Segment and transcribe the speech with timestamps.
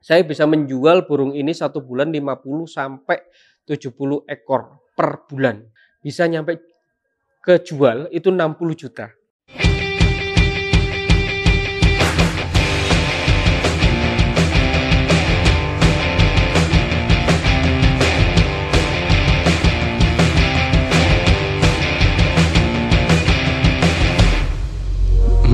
[0.00, 3.20] Saya bisa menjual burung ini satu bulan 50 sampai
[3.68, 5.60] 70 ekor per bulan.
[6.00, 6.56] Bisa nyampe
[7.44, 9.12] kejual itu 60 juta.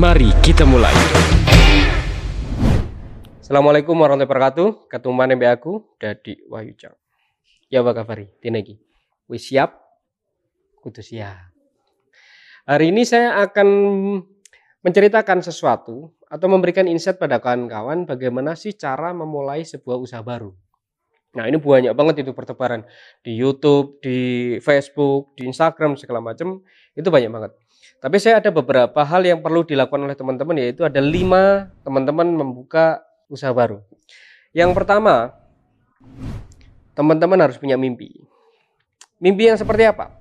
[0.00, 0.96] Mari kita mulai.
[3.50, 4.68] Assalamualaikum warahmatullahi wabarakatuh.
[4.86, 6.94] Ketuman MB aku Dadi Wahyujang.
[7.66, 8.30] Ya apa kabari?
[8.38, 8.78] Tinegi.
[9.26, 9.74] Wis siap?
[10.78, 11.50] Kudu siap.
[12.70, 13.66] Hari ini saya akan
[14.86, 20.54] menceritakan sesuatu atau memberikan insight pada kawan-kawan bagaimana sih cara memulai sebuah usaha baru.
[21.34, 22.86] Nah ini banyak banget itu pertebaran
[23.26, 24.18] di YouTube, di
[24.62, 26.62] Facebook, di Instagram segala macam
[26.94, 27.50] itu banyak banget.
[27.98, 33.09] Tapi saya ada beberapa hal yang perlu dilakukan oleh teman-teman yaitu ada lima teman-teman membuka
[33.30, 33.78] usaha baru.
[34.50, 35.30] Yang pertama,
[36.98, 38.12] teman-teman harus punya mimpi.
[39.22, 40.18] Mimpi yang seperti apa?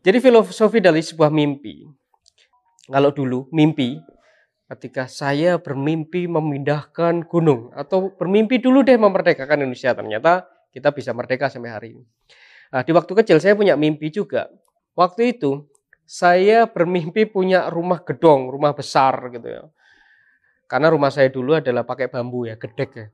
[0.00, 1.84] Jadi filosofi dari sebuah mimpi.
[2.88, 4.00] Kalau dulu mimpi
[4.70, 11.50] ketika saya bermimpi memindahkan gunung atau bermimpi dulu deh memerdekakan Indonesia ternyata kita bisa merdeka
[11.50, 12.04] sampai hari ini.
[12.70, 14.46] Nah, di waktu kecil saya punya mimpi juga.
[14.94, 15.66] Waktu itu
[16.06, 19.62] saya bermimpi punya rumah gedong, rumah besar gitu ya.
[20.70, 23.06] Karena rumah saya dulu adalah pakai bambu ya, gedek ya.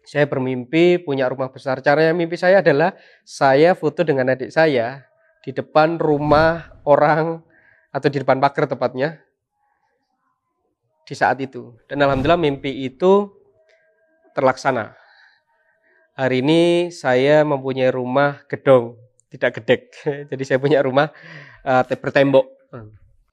[0.00, 1.84] Saya bermimpi punya rumah besar.
[1.84, 5.04] Caranya mimpi saya adalah saya foto dengan adik saya
[5.44, 7.44] di depan rumah orang
[7.92, 9.20] atau di depan pagar tepatnya
[11.04, 11.76] di saat itu.
[11.84, 13.28] Dan alhamdulillah mimpi itu
[14.32, 14.96] terlaksana.
[16.16, 18.96] Hari ini saya mempunyai rumah gedong,
[19.28, 19.92] tidak gedek.
[20.32, 21.12] Jadi saya punya rumah
[21.60, 22.48] uh, bertembok.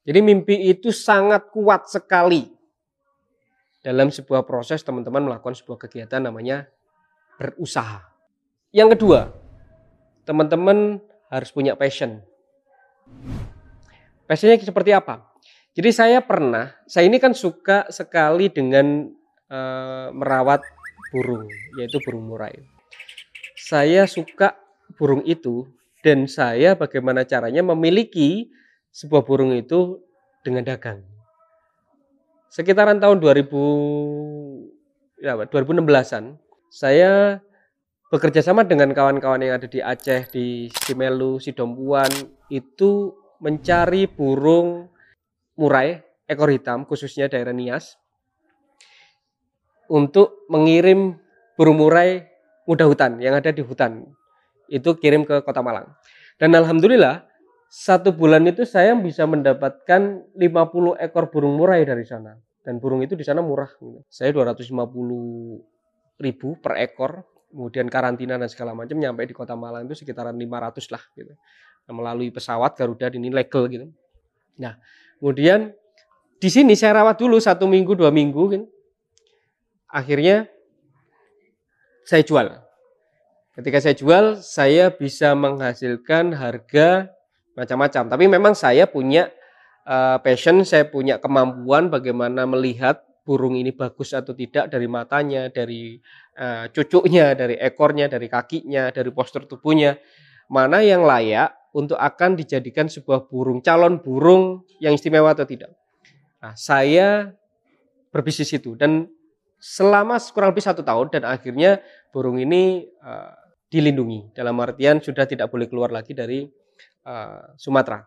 [0.04, 2.57] Jadi mimpi itu sangat kuat sekali
[3.88, 6.68] dalam sebuah proses teman-teman melakukan sebuah kegiatan namanya
[7.40, 8.04] berusaha.
[8.76, 9.32] Yang kedua,
[10.28, 11.00] teman-teman
[11.32, 12.20] harus punya passion.
[14.28, 15.24] Passionnya seperti apa?
[15.72, 19.08] Jadi saya pernah, saya ini kan suka sekali dengan
[19.48, 20.68] uh, merawat
[21.16, 21.48] burung,
[21.80, 22.60] yaitu burung murai.
[23.56, 24.60] Saya suka
[25.00, 25.64] burung itu
[26.04, 28.52] dan saya bagaimana caranya memiliki
[28.92, 30.04] sebuah burung itu
[30.44, 31.17] dengan dagang
[32.52, 36.38] sekitaran tahun 2000 ya 2016-an
[36.70, 37.42] saya
[38.08, 42.08] bekerja sama dengan kawan-kawan yang ada di Aceh, di Simelu, Sidompuan
[42.48, 43.12] itu
[43.44, 44.88] mencari burung
[45.60, 48.00] murai ekor hitam khususnya daerah Nias
[49.88, 51.16] untuk mengirim
[51.56, 52.28] burung murai
[52.68, 54.04] muda hutan yang ada di hutan
[54.68, 55.96] itu kirim ke Kota Malang.
[56.36, 57.24] Dan alhamdulillah
[57.68, 62.40] satu bulan itu saya bisa mendapatkan 50 ekor burung murai dari sana.
[62.64, 63.72] Dan burung itu di sana murah.
[64.12, 64.76] Saya 250
[66.20, 67.24] ribu per ekor.
[67.48, 71.32] Kemudian karantina dan segala macam nyampe di kota Malang itu sekitaran 500 lah gitu.
[71.88, 73.88] Nah, melalui pesawat Garuda ini legal gitu.
[74.60, 74.76] Nah,
[75.24, 75.72] kemudian
[76.38, 78.66] di sini saya rawat dulu satu minggu dua minggu gitu.
[79.88, 80.52] Akhirnya
[82.04, 82.52] saya jual.
[83.56, 87.10] Ketika saya jual, saya bisa menghasilkan harga
[87.58, 88.14] macam-macam.
[88.14, 89.34] Tapi memang saya punya
[89.90, 95.98] uh, passion, saya punya kemampuan bagaimana melihat burung ini bagus atau tidak dari matanya, dari
[96.38, 99.98] uh, cucuknya, dari ekornya, dari kakinya, dari postur tubuhnya.
[100.48, 105.76] Mana yang layak untuk akan dijadikan sebuah burung, calon burung yang istimewa atau tidak.
[106.40, 107.36] Nah, saya
[108.14, 109.12] berbisnis itu dan
[109.60, 113.36] selama kurang lebih satu tahun dan akhirnya burung ini uh,
[113.68, 116.48] dilindungi dalam artian sudah tidak boleh keluar lagi dari
[117.08, 118.04] uh, Sumatera.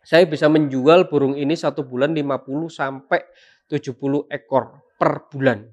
[0.00, 3.20] Saya bisa menjual burung ini satu bulan 50 sampai
[3.68, 5.66] 70 ekor per bulan.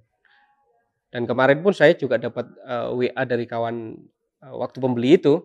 [1.08, 3.96] Dan kemarin pun saya juga dapat uh, eh, WA dari kawan
[4.44, 5.40] uh, waktu pembeli itu.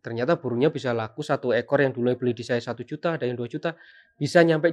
[0.00, 3.36] Ternyata burungnya bisa laku satu ekor yang dulu beli di saya satu juta, ada yang
[3.36, 3.76] dua juta,
[4.16, 4.72] bisa nyampe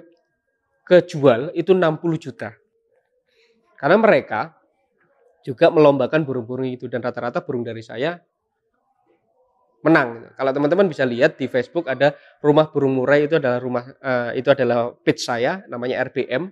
[0.88, 2.56] kejual itu 60 juta.
[3.75, 4.56] Karena mereka
[5.44, 8.16] juga melombakan burung-burung itu dan rata-rata burung dari saya
[9.85, 10.22] menang.
[10.22, 10.28] Gitu.
[10.34, 14.50] Kalau teman-teman bisa lihat di Facebook ada rumah burung murai itu adalah rumah uh, itu
[14.50, 16.50] adalah page saya namanya RBM.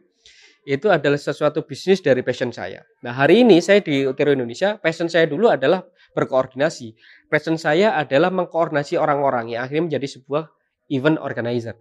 [0.66, 2.81] Itu adalah sesuatu bisnis dari passion saya.
[3.06, 5.86] Nah hari ini saya di Utero Indonesia, passion saya dulu adalah
[6.18, 6.98] berkoordinasi.
[7.30, 10.50] Passion saya adalah mengkoordinasi orang-orang yang akhirnya menjadi sebuah
[10.89, 11.77] event organizer.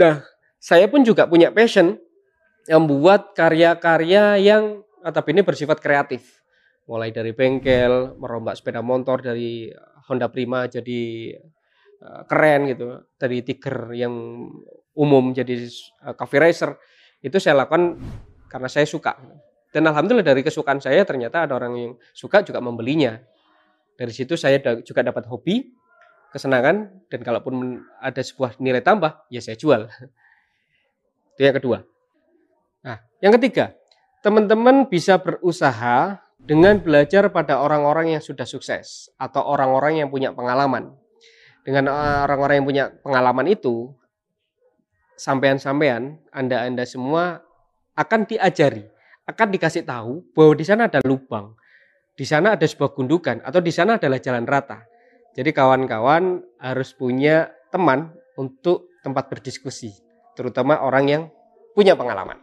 [0.00, 0.24] Nah
[0.56, 2.00] saya pun juga punya passion
[2.64, 6.40] yang membuat karya-karya yang atau ini bersifat kreatif
[6.86, 9.70] mulai dari bengkel, merombak sepeda motor dari
[10.08, 11.32] Honda Prima jadi
[12.02, 14.14] uh, keren gitu, dari Tiger yang
[14.92, 15.66] umum jadi
[16.04, 16.76] uh, coffee racer
[17.22, 17.96] itu saya lakukan
[18.50, 19.16] karena saya suka.
[19.72, 23.16] Dan alhamdulillah dari kesukaan saya ternyata ada orang yang suka juga membelinya.
[23.96, 25.72] Dari situ saya juga dapat hobi,
[26.28, 29.88] kesenangan, dan kalaupun ada sebuah nilai tambah, ya saya jual.
[31.32, 31.78] Itu yang kedua.
[32.84, 33.72] Nah, yang ketiga,
[34.20, 40.90] teman-teman bisa berusaha dengan belajar pada orang-orang yang sudah sukses atau orang-orang yang punya pengalaman.
[41.62, 41.94] Dengan
[42.26, 43.94] orang-orang yang punya pengalaman itu,
[45.14, 47.38] sampean-sampean, Anda-Anda semua
[47.94, 48.90] akan diajari,
[49.30, 51.54] akan dikasih tahu bahwa di sana ada lubang,
[52.18, 54.82] di sana ada sebuah gundukan, atau di sana adalah jalan rata.
[55.38, 59.94] Jadi kawan-kawan harus punya teman untuk tempat berdiskusi,
[60.34, 61.22] terutama orang yang
[61.78, 62.42] punya pengalaman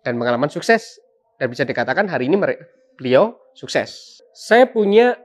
[0.00, 0.98] dan pengalaman sukses
[1.36, 2.40] dan bisa dikatakan hari ini
[2.96, 4.20] beliau sukses.
[4.32, 5.20] Saya punya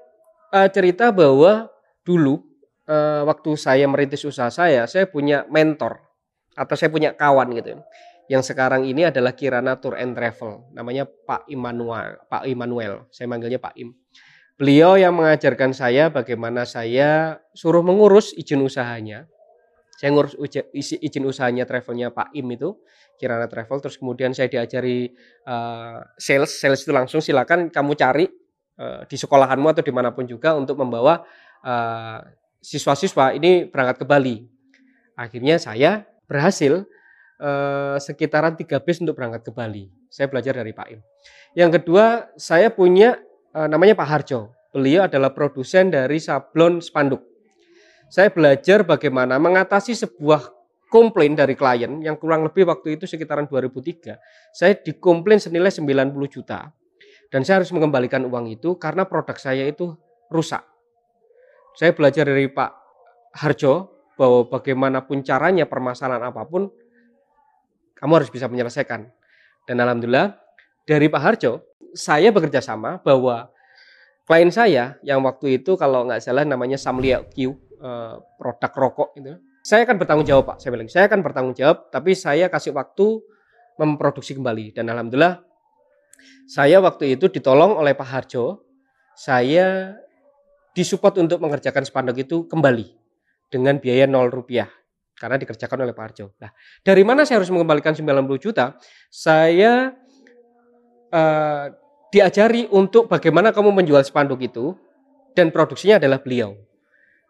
[0.51, 1.71] uh, cerita bahwa
[2.03, 2.43] dulu
[2.87, 5.99] uh, waktu saya merintis usaha saya, saya punya mentor
[6.57, 7.79] atau saya punya kawan gitu.
[8.27, 13.07] Yang sekarang ini adalah Kirana Tour and Travel, namanya Pak Immanuel, Pak Immanuel.
[13.07, 13.95] Saya manggilnya Pak Im.
[14.59, 19.29] Beliau yang mengajarkan saya bagaimana saya suruh mengurus izin usahanya.
[19.97, 20.37] Saya ngurus
[20.77, 22.77] izin usahanya travelnya Pak Im itu
[23.17, 23.81] Kirana Travel.
[23.81, 25.09] Terus kemudian saya diajari
[25.49, 26.53] uh, sales.
[26.53, 28.29] Sales itu langsung silakan kamu cari
[28.77, 31.25] uh, di sekolahanmu atau di mana pun juga untuk membawa
[31.65, 32.21] uh,
[32.61, 33.33] siswa-siswa.
[33.41, 34.45] Ini berangkat ke Bali.
[35.17, 36.85] Akhirnya saya berhasil
[37.41, 39.89] uh, sekitaran tiga bis untuk berangkat ke Bali.
[40.13, 41.01] Saya belajar dari Pak Im.
[41.57, 43.17] Yang kedua saya punya
[43.57, 44.53] uh, namanya Pak Harjo.
[44.69, 47.26] Beliau adalah produsen dari sablon spanduk
[48.07, 50.57] saya belajar bagaimana mengatasi sebuah
[50.87, 54.15] komplain dari klien yang kurang lebih waktu itu sekitaran 2003,
[54.55, 56.71] saya dikomplain senilai 90 juta.
[57.27, 59.91] Dan saya harus mengembalikan uang itu karena produk saya itu
[60.31, 60.63] rusak.
[61.75, 62.71] Saya belajar dari Pak
[63.35, 66.71] Harjo bahwa bagaimanapun caranya permasalahan apa pun,
[67.99, 69.11] kamu harus bisa menyelesaikan.
[69.67, 70.39] Dan alhamdulillah
[70.87, 73.51] dari Pak Harjo, saya bekerja sama bahwa
[74.23, 79.37] klien saya yang waktu itu kalau nggak salah namanya Samlia Q, eh, produk rokok itu,
[79.61, 83.19] saya akan bertanggung jawab Pak, saya bilang, saya akan bertanggung jawab, tapi saya kasih waktu
[83.75, 84.71] memproduksi kembali.
[84.71, 85.43] Dan Alhamdulillah,
[86.47, 88.63] saya waktu itu ditolong oleh Pak Harjo,
[89.17, 89.97] saya
[90.71, 92.85] disupport untuk mengerjakan spanduk itu kembali
[93.49, 94.69] dengan biaya 0 rupiah
[95.17, 96.37] karena dikerjakan oleh Pak Harjo.
[96.37, 96.53] Nah,
[96.85, 98.77] dari mana saya harus mengembalikan 90 juta?
[99.09, 99.89] Saya
[101.09, 101.65] uh,
[102.13, 104.77] diajari untuk bagaimana kamu menjual spanduk itu
[105.33, 106.53] dan produksinya adalah beliau.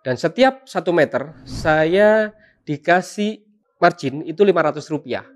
[0.07, 2.31] Dan setiap satu meter saya
[2.63, 3.43] dikasih
[3.75, 5.27] margin itu 500 rupiah.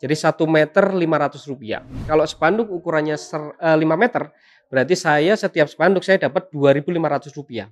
[0.00, 1.84] Jadi satu meter 500 rupiah.
[2.08, 4.32] Kalau spanduk ukurannya ser, eh, 5 meter,
[4.72, 7.68] berarti saya setiap spanduk saya dapat 2.500 rupiah.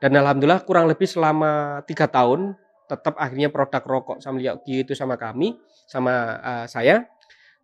[0.00, 2.56] Dan alhamdulillah kurang lebih selama tiga tahun
[2.88, 7.04] tetap akhirnya produk rokok sama Yogi itu sama kami, sama uh, saya.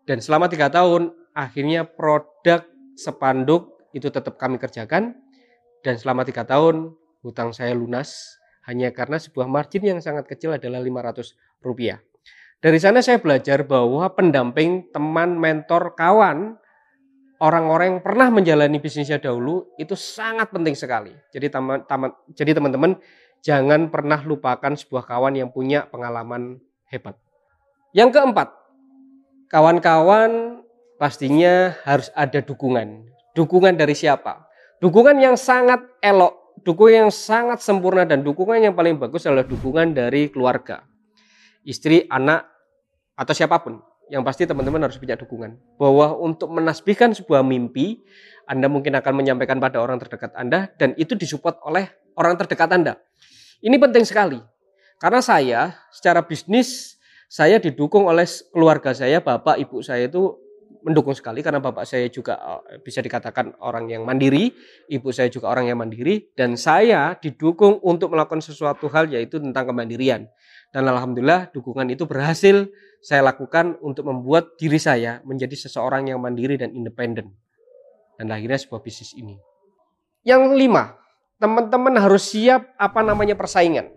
[0.04, 2.60] Dan selama tiga tahun akhirnya produk
[2.92, 5.16] spanduk itu tetap kami kerjakan.
[5.80, 6.92] Dan selama tiga tahun
[7.22, 11.98] hutang saya lunas hanya karena sebuah margin yang sangat kecil adalah 500 rupiah.
[12.62, 16.54] Dari sana saya belajar bahwa pendamping, teman, mentor, kawan,
[17.42, 21.10] orang-orang yang pernah menjalani bisnisnya dahulu itu sangat penting sekali.
[21.34, 23.02] Jadi teman, teman jadi teman-teman
[23.42, 27.18] jangan pernah lupakan sebuah kawan yang punya pengalaman hebat.
[27.90, 28.54] Yang keempat,
[29.50, 30.62] kawan-kawan
[31.02, 33.10] pastinya harus ada dukungan.
[33.34, 34.46] Dukungan dari siapa?
[34.78, 39.96] Dukungan yang sangat elok dukungan yang sangat sempurna dan dukungan yang paling bagus adalah dukungan
[39.96, 40.84] dari keluarga.
[41.64, 42.44] Istri, anak,
[43.16, 43.80] atau siapa pun.
[44.10, 45.56] Yang pasti teman-teman harus punya dukungan.
[45.80, 48.02] Bahwa untuk menasbihkan sebuah mimpi,
[48.44, 52.98] Anda mungkin akan menyampaikan pada orang terdekat Anda dan itu disupport oleh orang terdekat Anda.
[53.62, 54.42] Ini penting sekali.
[54.98, 55.60] Karena saya
[55.94, 56.98] secara bisnis,
[57.30, 60.36] saya didukung oleh keluarga saya, bapak, ibu saya itu
[60.82, 64.52] mendukung sekali karena bapak saya juga eh, bisa dikatakan orang yang mandiri,
[64.90, 69.70] ibu saya juga orang yang mandiri dan saya didukung untuk melakukan sesuatu hal yaitu tentang
[69.70, 70.26] kemandirian.
[70.72, 72.68] Dan alhamdulillah dukungan itu berhasil
[73.02, 77.34] saya lakukan untuk membuat diri saya menjadi seseorang yang mandiri dan independen.
[78.16, 79.36] Dan akhirnya sebuah bisnis ini.
[80.22, 80.94] Yang kelima,
[81.42, 83.90] teman-teman harus siap apa namanya persaingan.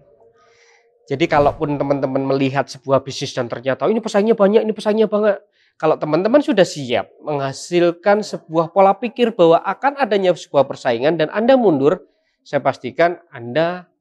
[1.06, 5.38] Jadi kalaupun teman-teman melihat sebuah bisnis dan ternyata ini pesaingnya banyak, ini pesaingnya banyak,
[5.76, 11.60] kalau teman-teman sudah siap menghasilkan sebuah pola pikir bahwa akan adanya sebuah persaingan dan Anda
[11.60, 12.08] mundur,
[12.48, 13.92] saya pastikan Anda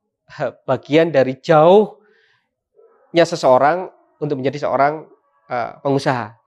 [0.70, 1.98] bagian dari jauhnya
[3.26, 3.90] seseorang
[4.22, 5.02] untuk menjadi seorang
[5.50, 6.38] uh, pengusaha.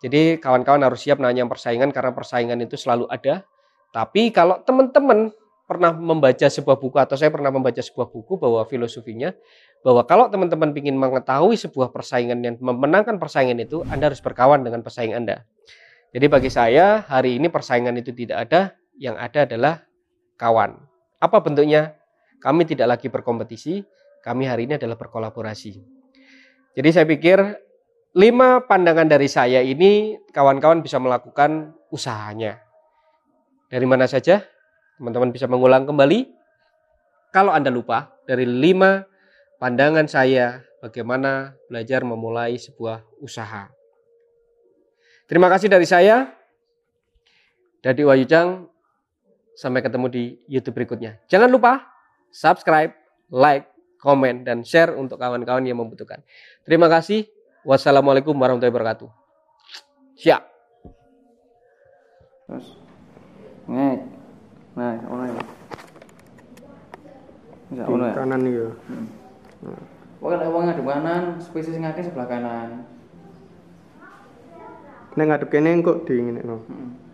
[0.00, 3.44] Jadi kawan-kawan harus siap nanya persaingan karena persaingan itu selalu ada.
[3.90, 5.34] Tapi kalau teman-teman
[5.66, 9.34] pernah membaca sebuah buku atau saya pernah membaca sebuah buku bahwa filosofinya
[9.80, 14.84] bahwa kalau teman-teman ingin mengetahui sebuah persaingan yang memenangkan persaingan itu, Anda harus berkawan dengan
[14.84, 15.48] pesaing Anda.
[16.12, 18.60] Jadi bagi saya hari ini persaingan itu tidak ada,
[19.00, 19.74] yang ada adalah
[20.36, 20.76] kawan.
[21.22, 21.96] Apa bentuknya?
[22.40, 23.84] Kami tidak lagi berkompetisi,
[24.24, 25.80] kami hari ini adalah berkolaborasi.
[26.76, 27.40] Jadi saya pikir
[28.16, 32.60] lima pandangan dari saya ini kawan-kawan bisa melakukan usahanya.
[33.70, 34.42] Dari mana saja?
[34.98, 36.26] Teman-teman bisa mengulang kembali.
[37.30, 39.06] Kalau Anda lupa, dari lima
[39.60, 43.68] pandangan saya bagaimana belajar memulai sebuah usaha.
[45.28, 46.32] Terima kasih dari saya.
[47.84, 48.66] Dadi Wayujang.
[49.54, 51.20] Sampai ketemu di YouTube berikutnya.
[51.28, 51.84] Jangan lupa
[52.32, 52.96] subscribe,
[53.28, 53.68] like,
[54.00, 56.24] komen, dan share untuk kawan-kawan yang membutuhkan.
[56.64, 57.28] Terima kasih.
[57.60, 59.10] Wassalamualaikum warahmatullahi wabarakatuh.
[60.16, 60.42] Siap.
[62.48, 62.66] Terus
[63.68, 64.00] ngek.
[64.80, 65.42] Nah, ono ya.
[67.68, 68.14] Bisa ono ya.
[68.16, 68.68] kanan ya
[70.20, 72.84] Pokoknya nek wong ngadep kanan, spesies sing akeh sebelah kanan.
[75.16, 77.09] nek ngadep kene kok di ngene no Heeh.